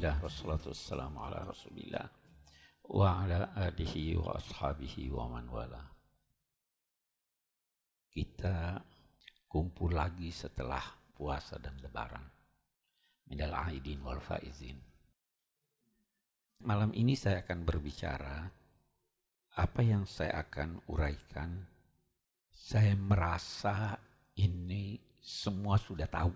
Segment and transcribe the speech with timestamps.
[0.00, 2.06] Alhamdulillah wassalatu wassalamu ala rasulillah
[2.88, 5.84] wa ala alihi wa ashabihi wa man wala.
[8.08, 8.80] Kita
[9.44, 10.80] kumpul lagi setelah
[11.12, 12.24] puasa dan lebaran.
[13.28, 14.80] Minal aidin wal faizin.
[16.64, 18.48] Malam ini saya akan berbicara
[19.52, 21.60] apa yang saya akan uraikan.
[22.48, 24.00] Saya merasa
[24.40, 26.32] ini semua sudah tahu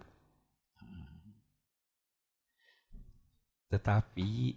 [3.75, 4.55] Tetapi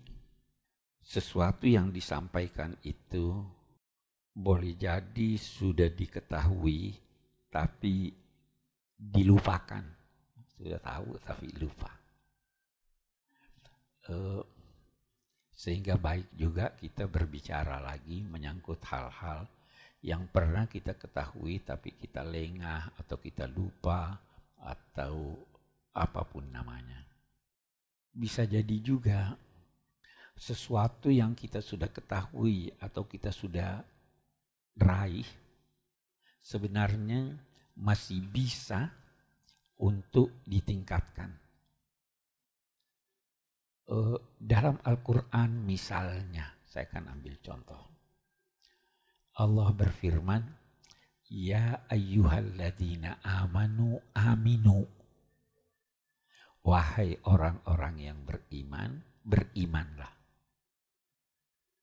[1.01, 3.41] sesuatu yang disampaikan itu
[4.29, 6.93] boleh jadi sudah diketahui
[7.49, 8.13] tapi
[8.93, 9.81] dilupakan.
[10.53, 11.89] Sudah tahu tapi lupa.
[14.05, 14.45] Uh,
[15.49, 19.49] sehingga baik juga kita berbicara lagi menyangkut hal-hal
[20.05, 24.13] yang pernah kita ketahui tapi kita lengah atau kita lupa
[24.61, 25.41] atau
[25.97, 27.16] apa pun namanya
[28.17, 29.37] bisa jadi juga
[30.33, 33.85] sesuatu yang kita sudah ketahui atau kita sudah
[34.77, 35.25] raih
[36.41, 37.37] sebenarnya
[37.77, 38.89] masih bisa
[39.77, 41.29] untuk ditingkatkan.
[43.87, 47.83] Uh, dalam Al-Quran misalnya, saya akan ambil contoh.
[49.37, 50.43] Allah berfirman,
[51.27, 54.96] Ya ayyuhalladzina amanu aminu
[56.67, 60.11] Wahai orang-orang yang beriman, berimanlah.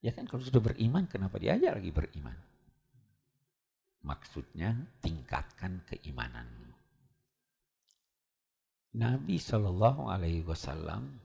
[0.04, 2.36] Ya kan kalau sudah beriman, kenapa diajar lagi beriman?
[4.04, 6.76] Maksudnya tingkatkan keimananmu.
[9.00, 11.16] Nabi Shallallahu Alaihi Wasallam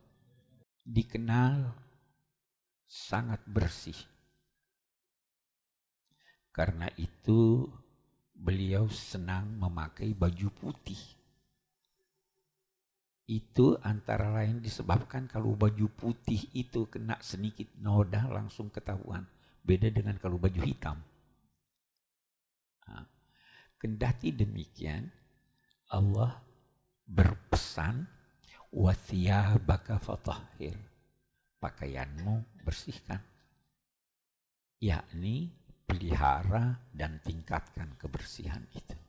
[0.88, 1.76] dikenal
[2.88, 4.00] sangat bersih.
[6.56, 7.68] Karena itu
[8.32, 11.19] beliau senang memakai baju putih
[13.30, 19.22] itu antara lain disebabkan kalau baju putih itu kena sedikit noda langsung ketahuan.
[19.62, 20.98] Beda dengan kalau baju hitam.
[22.90, 23.06] Nah,
[23.78, 25.06] kendati demikian,
[25.94, 26.42] Allah
[27.06, 28.10] berpesan
[29.62, 30.74] baka fatahhir.
[31.62, 33.22] Pakaianmu bersihkan.
[34.82, 35.54] Yakni
[35.86, 39.09] pelihara dan tingkatkan kebersihan itu.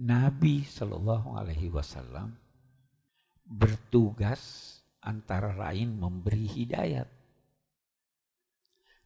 [0.00, 2.32] Nabi Shallallahu Alaihi Wasallam
[3.44, 4.72] bertugas
[5.04, 7.04] antara lain memberi hidayat.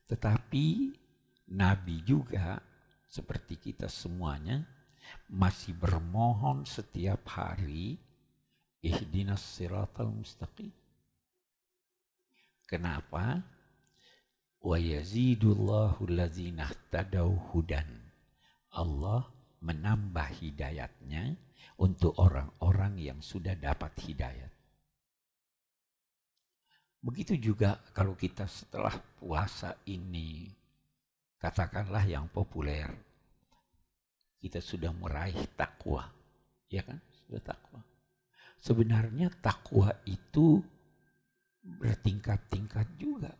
[0.06, 0.94] Tetapi
[1.50, 2.62] Nabi juga
[3.10, 4.62] seperti kita semuanya
[5.27, 7.99] masih bermohon setiap hari
[8.78, 10.71] ihdinas siratal mustaqim.
[12.71, 13.43] Kenapa?
[14.62, 16.71] Wa yazidullahu allazina
[17.50, 17.91] hudan.
[18.71, 19.33] Allah
[19.64, 21.41] menambah hidayatnya
[21.80, 24.52] untuk orang-orang yang sudah dapat hidayat.
[27.04, 30.48] Begitu juga kalau kita setelah puasa ini,
[31.41, 32.88] katakanlah yang populer,
[34.41, 36.04] kita sudah meraih takwa,
[36.69, 37.00] ya kan?
[37.25, 37.81] Sudah takwa.
[38.60, 40.60] Sebenarnya takwa itu
[41.64, 43.32] bertingkat-tingkat juga.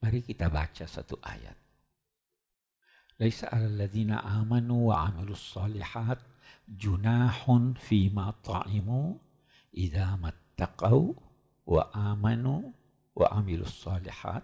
[0.00, 1.67] Mari kita baca satu ayat.
[3.19, 6.19] ليس على الذين آمنوا وعملوا الصالحات
[6.67, 9.13] جناح فيما طعموا
[9.73, 11.13] إذا ما اتقوا
[11.65, 12.61] وآمنوا
[13.15, 14.43] وعملوا الصالحات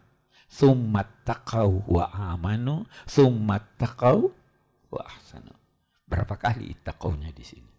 [0.50, 4.30] ثم اتقوا وآمنوا ثم اتقوا
[4.92, 5.60] وأحسنوا
[6.10, 7.74] Berapa kali ittaqawnya di sini?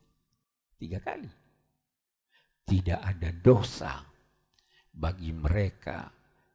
[0.79, 1.27] Tiga kali.
[2.63, 4.07] Tidak ada dosa
[4.95, 6.07] bagi mereka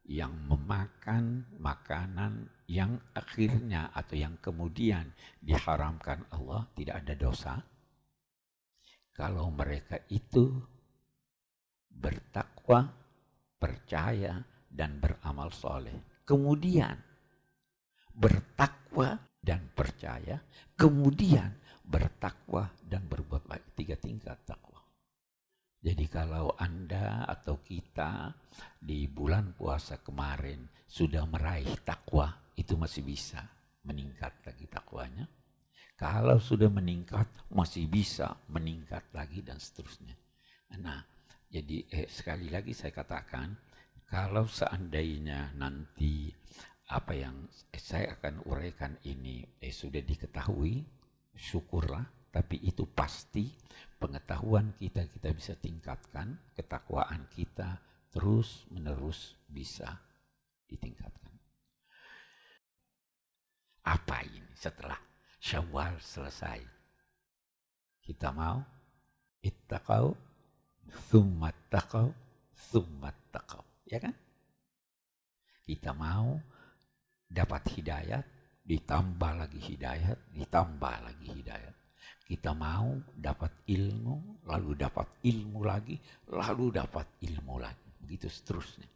[0.08, 5.11] yang memakan makanan yang akhirnya atau yang kemudian
[5.43, 7.53] diharamkan Allah tidak ada dosa
[9.11, 10.49] kalau mereka itu
[11.91, 12.87] bertakwa,
[13.59, 16.23] percaya dan beramal soleh.
[16.25, 16.95] Kemudian
[18.15, 20.41] bertakwa dan percaya,
[20.73, 21.53] kemudian
[21.85, 23.77] bertakwa dan berbuat baik.
[23.77, 24.81] Tiga tingkat takwa.
[25.81, 28.33] Jadi kalau Anda atau kita
[28.81, 33.41] di bulan puasa kemarin sudah meraih takwa, itu masih bisa
[33.85, 35.25] meningkat lagi takwanya.
[35.97, 40.17] Kalau sudah meningkat, masih bisa meningkat lagi dan seterusnya.
[40.81, 40.97] Nah,
[41.45, 43.53] jadi eh, sekali lagi saya katakan,
[44.09, 46.33] kalau seandainya nanti
[46.89, 50.81] apa yang eh, saya akan uraikan ini eh, sudah diketahui,
[51.37, 53.51] syukurlah tapi itu pasti
[53.99, 57.77] pengetahuan kita kita bisa tingkatkan, ketakwaan kita
[58.11, 59.99] terus menerus bisa
[60.67, 61.30] ditingkatkan.
[63.81, 64.97] Apa ini setelah
[65.41, 66.61] Syawal selesai?
[68.01, 68.61] Kita mau
[69.41, 70.13] ittaqau
[71.09, 72.09] thumma taqaw,
[72.53, 73.63] thumma taqaw.
[73.87, 74.13] Ya kan?
[75.65, 76.37] Kita mau
[77.31, 78.25] dapat hidayat,
[78.65, 81.75] ditambah lagi hidayat, ditambah lagi hidayat.
[82.27, 85.99] Kita mau dapat ilmu, lalu dapat ilmu lagi,
[86.31, 87.87] lalu dapat ilmu lagi.
[87.99, 88.87] Begitu seterusnya.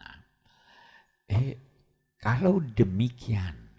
[0.00, 0.16] Nah,
[1.28, 1.52] eh,
[2.16, 3.69] kalau demikian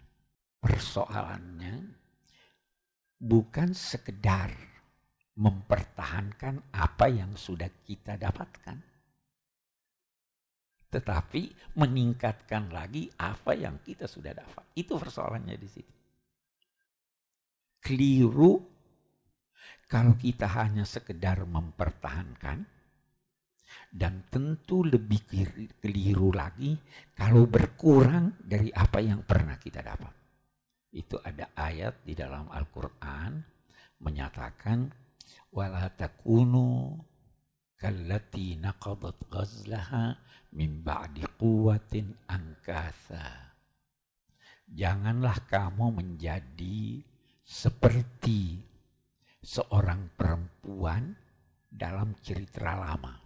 [0.62, 1.74] persoalannya
[3.18, 4.54] bukan sekedar
[5.34, 8.92] mempertahankan apa yang sudah kita dapatkan
[10.92, 14.76] tetapi meningkatkan lagi apa yang kita sudah dapat.
[14.76, 15.94] Itu persoalannya di situ.
[17.80, 18.60] Keliru
[19.88, 22.58] kalau kita hanya sekedar mempertahankan
[23.88, 25.24] dan tentu lebih
[25.80, 26.76] keliru lagi
[27.16, 30.21] kalau berkurang dari apa yang pernah kita dapat.
[30.92, 33.40] Itu ada ayat di dalam Al-Qur'an
[34.04, 34.92] menyatakan
[35.48, 37.00] wala takunu
[37.80, 40.12] kallati naqadat ghazlaha
[40.52, 43.56] min ba'di quwwatin angkasa.
[44.68, 47.00] Janganlah kamu menjadi
[47.40, 48.60] seperti
[49.40, 51.12] seorang perempuan
[51.68, 53.16] dalam cerita lama.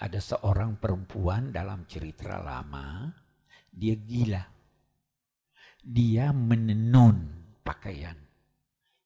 [0.00, 3.08] Ada seorang perempuan dalam cerita lama,
[3.68, 4.59] dia gila.
[5.80, 7.16] Dia menenun
[7.64, 8.16] pakaian.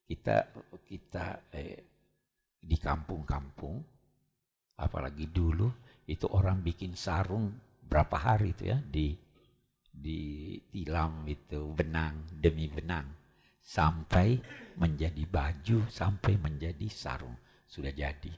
[0.05, 0.51] Kita
[0.83, 1.79] kita eh,
[2.59, 3.79] di kampung-kampung
[4.75, 5.71] apalagi dulu
[6.11, 9.15] itu orang bikin sarung berapa hari itu ya di
[9.95, 13.07] di tilam itu benang demi benang
[13.63, 14.35] sampai
[14.75, 17.39] menjadi baju sampai menjadi sarung.
[17.71, 18.35] Sudah jadi.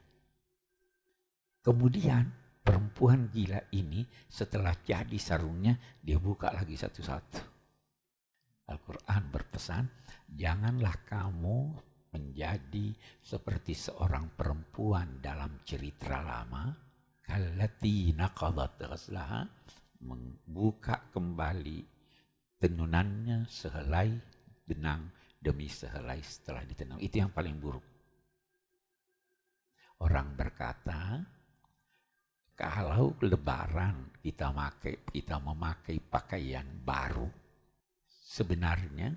[1.64, 2.30] Kemudian
[2.62, 7.55] perempuan gila ini setelah jadi sarungnya dia buka lagi satu-satu
[8.66, 9.84] Al-Quran berpesan
[10.26, 11.58] janganlah kamu
[12.16, 16.74] menjadi seperti seorang perempuan dalam cerita lama
[17.22, 18.82] kallati naqadat
[20.02, 21.78] membuka kembali
[22.58, 24.10] tenunannya sehelai
[24.66, 27.86] benang demi sehelai setelah ditenun itu yang paling buruk.
[30.02, 31.22] Orang berkata
[32.56, 37.45] kalau lebaran kita memakai kita memakai pakaian baru
[38.36, 39.16] sebenarnya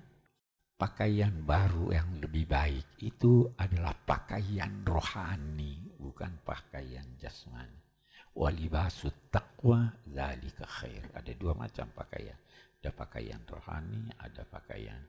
[0.79, 7.83] pakaian baru yang lebih baik itu adalah pakaian rohani, bukan pakaian jasmani.
[8.39, 11.03] Walibasut taqwa zalika khair.
[11.11, 12.39] Ada dua macam pakaian.
[12.79, 15.03] Ada pakaian rohani, ada pakaian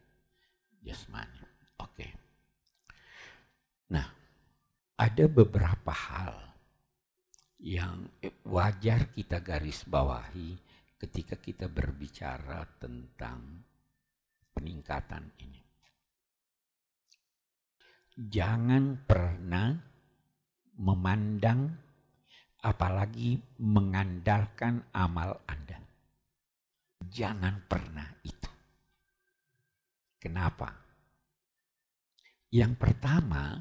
[0.82, 1.38] jasmani.
[1.78, 1.94] Oke.
[1.94, 2.10] Okay.
[3.94, 4.06] Nah,
[4.98, 6.34] ada beberapa hal
[7.62, 8.10] yang
[8.42, 10.58] wajar kita garis bawahi
[10.98, 13.69] ketika kita berbicara tentang
[14.60, 15.64] peningkatan ini.
[18.20, 19.72] Jangan pernah
[20.76, 21.72] memandang
[22.60, 25.80] apalagi mengandalkan amal Anda.
[27.08, 28.52] Jangan pernah itu.
[30.20, 30.68] Kenapa?
[32.52, 33.56] Yang pertama,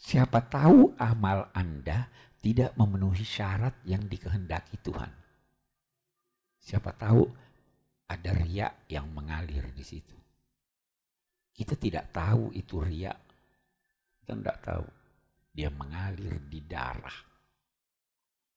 [0.00, 2.08] siapa tahu amal Anda
[2.40, 5.12] tidak memenuhi syarat yang dikehendaki Tuhan.
[6.56, 7.28] Siapa tahu
[8.12, 10.16] ada riak yang mengalir di situ.
[11.52, 13.20] Kita tidak tahu itu riak.
[14.20, 14.86] Kita tidak tahu.
[15.52, 17.18] Dia mengalir di darah.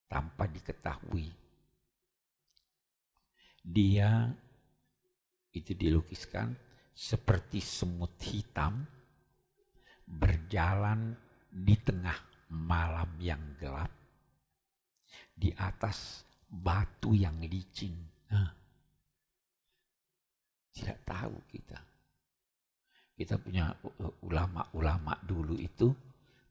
[0.07, 1.27] Tanpa diketahui.
[3.65, 4.29] Dia
[5.55, 6.51] itu dilukiskan
[6.95, 8.85] seperti semut hitam
[10.05, 11.15] berjalan
[11.49, 12.19] di tengah
[12.53, 13.89] malam yang gelap
[15.35, 17.95] di atas batu yang licin.
[18.31, 18.64] Nah,
[20.75, 21.79] tidak tahu kita.
[23.15, 23.71] Kita punya
[24.27, 25.87] ulama-ulama dulu itu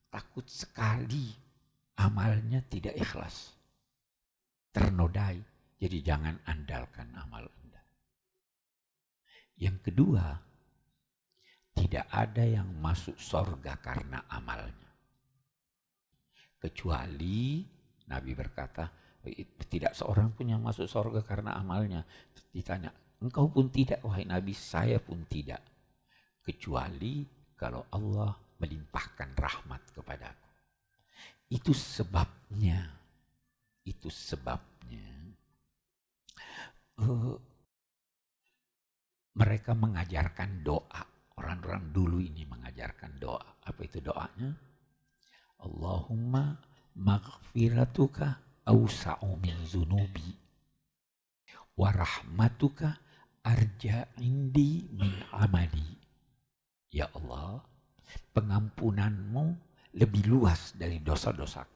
[0.08, 1.28] takut sekali
[2.00, 3.52] amalnya tidak ikhlas.
[4.72, 5.38] Ternodai.
[5.76, 7.82] Jadi jangan andalkan amal Anda.
[9.60, 10.24] Yang kedua,
[11.76, 14.88] tidak ada yang masuk sorga karena amalnya.
[16.56, 17.60] Kecuali
[18.08, 18.88] Nabi berkata,
[19.68, 22.00] tidak seorang pun yang masuk sorga karena amalnya.
[22.48, 22.88] Ditanya,
[23.24, 25.64] Engkau pun tidak, wahai Nabi, saya pun tidak.
[26.44, 27.24] Kecuali
[27.56, 30.50] kalau Allah melimpahkan rahmat kepadaku.
[31.48, 32.84] Itu sebabnya,
[33.88, 35.08] itu sebabnya
[37.00, 37.36] uh,
[39.40, 41.02] mereka mengajarkan doa.
[41.34, 43.64] Orang-orang dulu ini mengajarkan doa.
[43.64, 44.52] Apa itu doanya?
[45.64, 46.60] Allahumma
[46.94, 50.44] maghfiratuka awsa'u min zunubi
[51.74, 53.03] warahmatuka
[53.44, 55.92] arja indi min amali.
[56.88, 57.60] Ya Allah,
[58.32, 59.44] pengampunanmu
[60.00, 61.68] lebih luas dari dosa-dosa.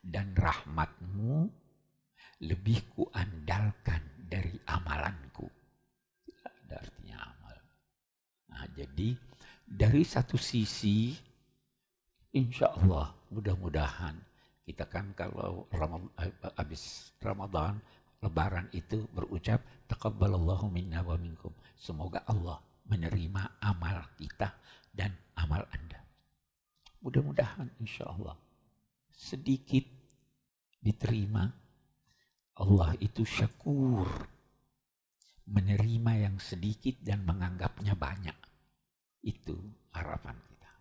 [0.00, 1.50] Dan rahmatmu
[2.46, 5.46] lebih kuandalkan dari amalanku.
[6.66, 7.56] Ada artinya amal.
[8.54, 9.16] Nah, jadi
[9.66, 11.16] dari satu sisi,
[12.30, 14.14] insya Allah mudah-mudahan
[14.66, 17.78] kita kan kalau eh, habis Ramadan,
[18.18, 21.54] Lebaran itu berucap Taqabbalallahu minna wa minkum.
[21.78, 24.50] Semoga Allah menerima amal kita
[24.90, 26.02] dan amal Anda.
[27.02, 28.34] Mudah-mudahan insya Allah
[29.16, 29.86] sedikit
[30.82, 31.48] diterima.
[32.56, 34.08] Allah itu syakur.
[35.46, 38.34] Menerima yang sedikit dan menganggapnya banyak.
[39.22, 39.56] Itu
[39.94, 40.72] harapan kita.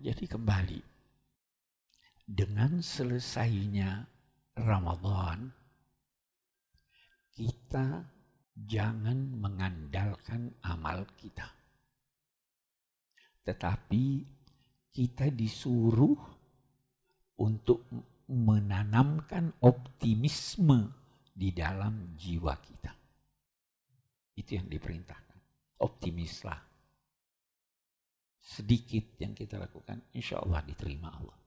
[0.00, 0.80] Jadi kembali.
[2.28, 4.04] Dengan selesainya
[4.56, 5.48] Ramadan,
[7.32, 8.04] kita
[8.66, 11.46] jangan mengandalkan amal kita.
[13.46, 14.04] Tetapi
[14.90, 16.18] kita disuruh
[17.38, 17.86] untuk
[18.28, 20.90] menanamkan optimisme
[21.32, 22.92] di dalam jiwa kita.
[24.34, 25.38] Itu yang diperintahkan.
[25.78, 26.60] Optimislah.
[28.42, 31.38] Sedikit yang kita lakukan, insya Allah diterima Allah.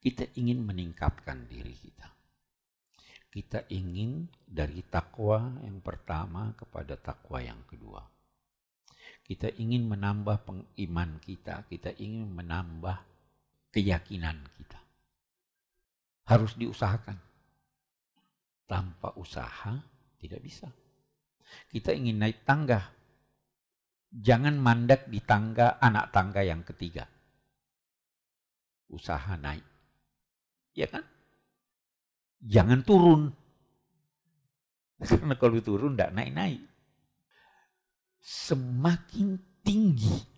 [0.00, 2.13] Kita ingin meningkatkan diri kita.
[3.34, 7.98] Kita ingin dari takwa yang pertama kepada takwa yang kedua.
[9.26, 12.94] Kita ingin menambah pengiman kita, kita ingin menambah
[13.74, 14.78] keyakinan kita.
[16.30, 17.18] Harus diusahakan.
[18.70, 19.82] Tanpa usaha
[20.22, 20.70] tidak bisa.
[21.66, 22.86] Kita ingin naik tangga.
[24.14, 27.02] Jangan mandek di tangga anak tangga yang ketiga.
[28.94, 29.66] Usaha naik.
[30.78, 31.02] Ya kan?
[32.44, 33.32] Jangan turun.
[35.00, 36.60] Karena kalau turun tidak naik-naik.
[38.24, 40.34] Semakin tinggi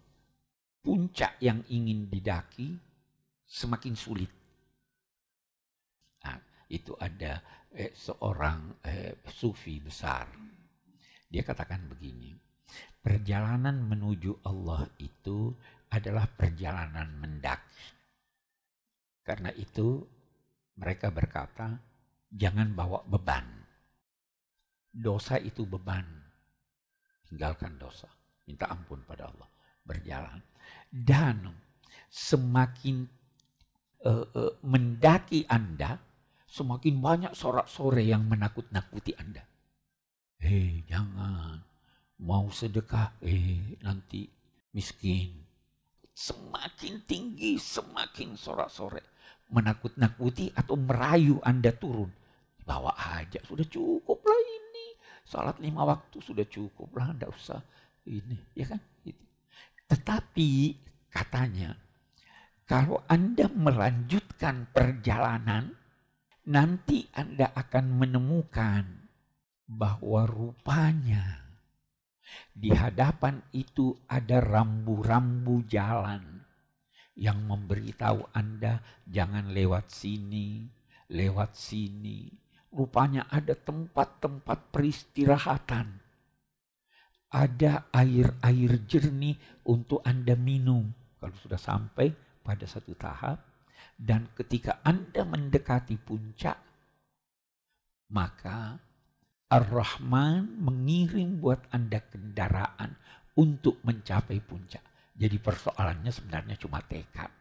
[0.86, 2.78] puncak yang ingin didaki,
[3.42, 4.30] semakin sulit.
[6.22, 6.38] Nah,
[6.70, 7.42] itu ada
[7.74, 10.30] eh, seorang eh, sufi besar.
[11.26, 12.30] Dia katakan begini,
[13.02, 15.50] perjalanan menuju Allah itu
[15.90, 17.82] adalah perjalanan mendaki.
[19.26, 20.06] Karena itu
[20.78, 21.82] mereka berkata,
[22.36, 23.44] jangan bawa beban.
[24.92, 26.04] Dosa itu beban.
[27.26, 28.08] Tinggalkan dosa.
[28.46, 29.48] Minta ampun pada Allah.
[29.82, 30.40] Berjalan.
[30.88, 31.50] Dan
[32.12, 33.08] semakin
[34.06, 35.98] uh, uh, mendaki Anda,
[36.46, 39.42] semakin banyak sorak-sore yang menakut-nakuti Anda.
[40.40, 41.60] Hei, jangan.
[42.16, 44.24] Mau sedekah, eh nanti
[44.72, 45.44] miskin.
[46.16, 49.16] Semakin tinggi, semakin sorak-sore
[49.50, 52.10] menakut-nakuti atau merayu Anda turun.
[52.66, 54.86] Bawa aja, sudah cukup lah ini.
[55.22, 57.62] Salat lima waktu sudah cukup lah, Anda usah
[58.10, 58.34] ini.
[58.58, 58.82] Ya kan?
[59.06, 59.22] Gitu.
[59.86, 60.50] Tetapi
[61.14, 61.78] katanya,
[62.66, 65.78] kalau Anda melanjutkan perjalanan,
[66.50, 68.84] nanti Anda akan menemukan
[69.70, 71.46] bahwa rupanya
[72.50, 76.42] di hadapan itu ada rambu-rambu jalan
[77.16, 80.66] yang memberitahu Anda jangan lewat sini,
[81.10, 82.45] lewat sini.
[82.76, 85.96] Rupanya ada tempat-tempat peristirahatan.
[87.32, 90.92] Ada air-air jernih untuk Anda minum.
[91.16, 92.12] Kalau sudah sampai
[92.44, 93.40] pada satu tahap.
[93.96, 96.60] Dan ketika Anda mendekati puncak,
[98.12, 98.76] maka
[99.48, 102.92] Ar-Rahman mengirim buat Anda kendaraan
[103.40, 104.84] untuk mencapai puncak.
[105.16, 107.32] Jadi persoalannya sebenarnya cuma tekad.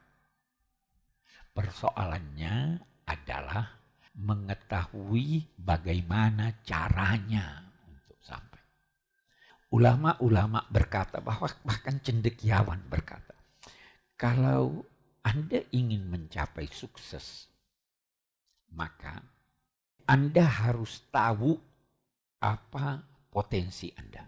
[1.51, 3.74] Persoalannya adalah
[4.15, 8.63] mengetahui bagaimana caranya untuk sampai.
[9.75, 13.35] Ulama-ulama berkata bahwa bahkan cendekiawan berkata,
[14.15, 14.87] kalau
[15.19, 17.51] Anda ingin mencapai sukses,
[18.71, 19.19] maka
[20.07, 21.59] Anda harus tahu
[22.39, 24.23] apa potensi Anda.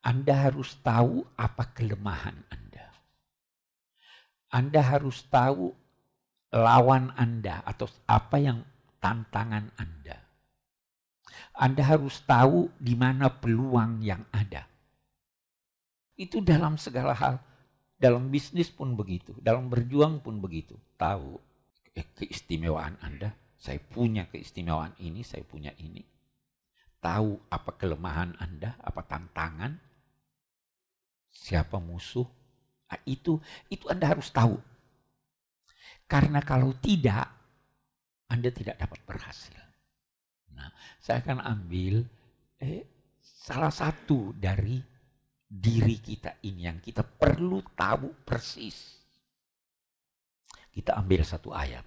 [0.00, 2.86] Anda harus tahu apa kelemahan Anda.
[4.50, 5.70] Anda harus tahu
[6.50, 8.66] lawan Anda atau apa yang
[8.98, 10.18] tantangan Anda.
[11.54, 14.66] Anda harus tahu di mana peluang yang ada.
[16.18, 17.36] Itu dalam segala hal.
[18.00, 20.72] Dalam bisnis pun begitu, dalam berjuang pun begitu.
[20.96, 21.36] Tahu
[21.92, 26.00] eh, keistimewaan Anda, saya punya keistimewaan ini, saya punya ini.
[26.96, 29.76] Tahu apa kelemahan Anda, apa tantangan,
[31.28, 32.24] siapa musuh.
[32.88, 33.36] Nah, itu
[33.68, 34.56] itu Anda harus tahu.
[36.10, 37.22] Karena kalau tidak,
[38.26, 39.62] Anda tidak dapat berhasil.
[40.58, 40.66] Nah,
[40.98, 42.02] saya akan ambil
[42.58, 42.82] eh,
[43.22, 44.82] salah satu dari
[45.46, 48.98] diri kita ini yang kita perlu tahu persis.
[50.74, 51.86] Kita ambil satu ayat.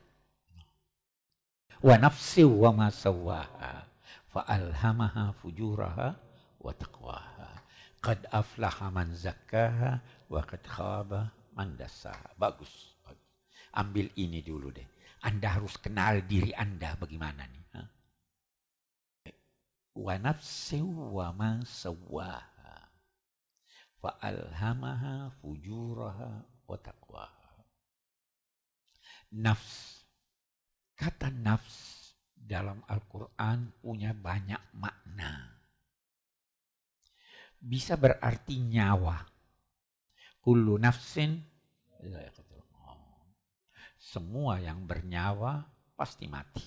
[1.83, 3.83] Wa nafsi wa ma sawaha
[4.31, 6.15] fa alhamaha fujuraha
[6.63, 7.59] wa taqwaha.
[7.99, 9.99] Qad aflaha man zakkaha
[10.31, 12.31] wa qad khaba man dassaha.
[12.39, 12.92] Bagus, bagus.
[13.73, 14.85] Ambil ini dulu deh.
[15.23, 17.65] Anda harus kenal diri Anda bagaimana nih.
[17.73, 17.83] Ha?
[19.97, 22.53] Wa nafsi wa ma sawaha
[24.03, 26.29] fa'alhamaha fujuraha
[26.67, 27.51] wa taqwaha.
[29.39, 30.03] Nafs.
[30.93, 35.55] Kata nafs dalam Al-Quran punya banyak makna.
[37.63, 39.23] Bisa berarti nyawa.
[40.43, 41.39] Kullu nafsin.
[44.03, 45.63] Semua yang bernyawa
[45.95, 46.59] pasti mati.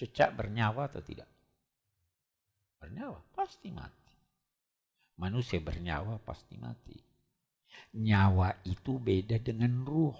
[0.00, 1.28] Cecak bernyawa atau tidak?
[2.80, 4.16] Bernyawa, pasti mati.
[5.20, 6.96] Manusia bernyawa pasti mati.
[8.00, 10.16] Nyawa itu beda dengan ruh.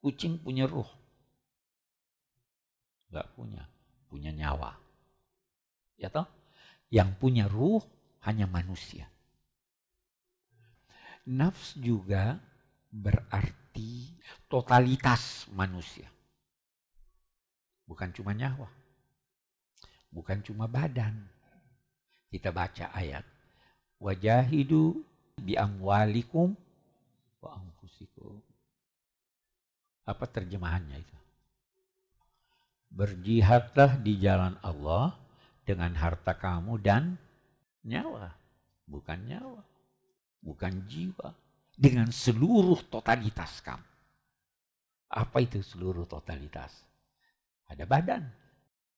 [0.00, 0.88] Kucing punya ruh.
[3.12, 3.68] Gak punya.
[4.08, 4.72] Punya nyawa.
[6.00, 6.24] Ya toh?
[6.88, 7.84] Yang punya ruh
[8.24, 9.04] hanya manusia.
[11.28, 12.40] Nafs juga
[12.90, 14.10] berarti
[14.50, 16.10] totalitas manusia.
[17.86, 18.70] Bukan cuma nyawa.
[20.10, 21.14] Bukan cuma badan
[22.30, 23.26] kita baca ayat.
[24.02, 25.02] Wajahidu
[25.38, 26.54] bi amwalikum
[27.42, 28.38] wa anfusikum.
[30.06, 31.18] Apa terjemahannya itu?
[32.90, 35.14] Berjihadlah di jalan Allah
[35.62, 37.14] dengan harta kamu dan
[37.86, 38.34] nyawa.
[38.90, 39.62] Bukan nyawa.
[40.42, 41.30] Bukan jiwa.
[41.80, 43.88] Dengan seluruh totalitas kamu.
[45.16, 46.70] Apa itu seluruh totalitas?
[47.72, 48.28] Ada badan,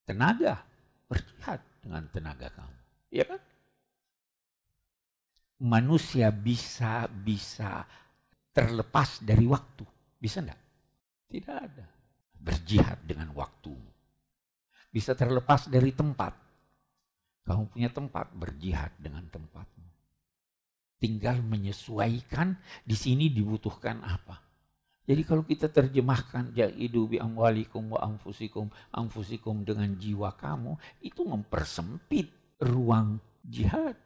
[0.03, 0.59] tenaga,
[1.07, 2.77] berjihad dengan tenaga kamu.
[3.07, 3.41] Ya kan?
[5.63, 7.87] Manusia bisa bisa
[8.51, 9.87] terlepas dari waktu.
[10.19, 10.59] Bisa enggak?
[11.31, 11.87] Tidak ada.
[12.37, 13.89] Berjihad dengan waktumu.
[14.93, 16.37] Bisa terlepas dari tempat.
[17.43, 19.72] Kamu punya tempat, berjihad dengan tempatmu.
[21.03, 22.55] Tinggal menyesuaikan
[22.87, 24.39] di sini dibutuhkan apa.
[25.03, 32.31] Jadi kalau kita terjemahkan jahidu bi amwalikum wa anfusikum, anfusikum dengan jiwa kamu, itu mempersempit
[32.63, 33.99] ruang jihad.